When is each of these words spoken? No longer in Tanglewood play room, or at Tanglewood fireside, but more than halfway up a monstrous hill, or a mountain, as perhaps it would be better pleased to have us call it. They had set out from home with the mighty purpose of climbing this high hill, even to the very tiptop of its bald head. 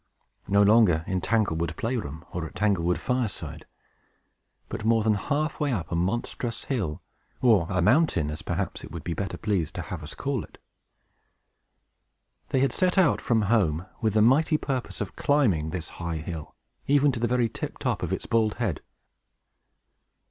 No 0.47 0.63
longer 0.63 1.03
in 1.05 1.21
Tanglewood 1.21 1.75
play 1.77 1.95
room, 1.95 2.25
or 2.33 2.47
at 2.47 2.55
Tanglewood 2.55 2.97
fireside, 2.97 3.67
but 4.67 4.83
more 4.83 5.03
than 5.03 5.13
halfway 5.13 5.71
up 5.71 5.91
a 5.91 5.95
monstrous 5.95 6.63
hill, 6.63 7.03
or 7.39 7.67
a 7.69 7.83
mountain, 7.83 8.31
as 8.31 8.41
perhaps 8.41 8.83
it 8.83 8.91
would 8.91 9.03
be 9.03 9.13
better 9.13 9.37
pleased 9.37 9.75
to 9.75 9.83
have 9.83 10.01
us 10.01 10.15
call 10.15 10.43
it. 10.43 10.57
They 12.49 12.61
had 12.61 12.73
set 12.73 12.97
out 12.97 13.21
from 13.21 13.43
home 13.43 13.85
with 14.01 14.15
the 14.15 14.23
mighty 14.23 14.57
purpose 14.57 15.01
of 15.01 15.15
climbing 15.15 15.69
this 15.69 15.89
high 15.89 16.17
hill, 16.17 16.55
even 16.87 17.11
to 17.11 17.19
the 17.19 17.27
very 17.27 17.47
tiptop 17.47 18.01
of 18.01 18.11
its 18.11 18.25
bald 18.25 18.55
head. 18.55 18.81